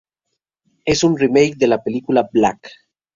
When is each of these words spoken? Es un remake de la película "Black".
Es 0.83 1.03
un 1.03 1.15
remake 1.15 1.57
de 1.57 1.67
la 1.67 1.83
película 1.83 2.27
"Black". 2.33 2.67